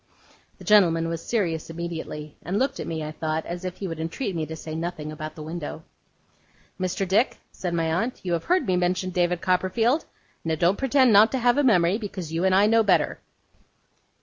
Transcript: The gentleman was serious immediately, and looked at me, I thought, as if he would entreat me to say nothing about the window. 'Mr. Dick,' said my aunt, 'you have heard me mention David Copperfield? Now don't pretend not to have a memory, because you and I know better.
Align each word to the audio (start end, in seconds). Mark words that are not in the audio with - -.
The 0.57 0.63
gentleman 0.63 1.09
was 1.09 1.23
serious 1.23 1.69
immediately, 1.69 2.35
and 2.41 2.57
looked 2.57 2.79
at 2.79 2.87
me, 2.87 3.03
I 3.03 3.11
thought, 3.11 3.45
as 3.45 3.63
if 3.63 3.75
he 3.77 3.87
would 3.87 3.99
entreat 3.99 4.35
me 4.35 4.47
to 4.47 4.55
say 4.55 4.73
nothing 4.73 5.11
about 5.11 5.35
the 5.35 5.43
window. 5.43 5.83
'Mr. 6.79 7.07
Dick,' 7.07 7.37
said 7.51 7.75
my 7.75 7.85
aunt, 7.93 8.19
'you 8.23 8.33
have 8.33 8.45
heard 8.45 8.65
me 8.65 8.75
mention 8.77 9.11
David 9.11 9.41
Copperfield? 9.41 10.05
Now 10.43 10.55
don't 10.55 10.79
pretend 10.79 11.13
not 11.13 11.31
to 11.33 11.37
have 11.37 11.59
a 11.59 11.63
memory, 11.63 11.99
because 11.99 12.33
you 12.33 12.43
and 12.43 12.55
I 12.55 12.65
know 12.65 12.81
better. 12.81 13.19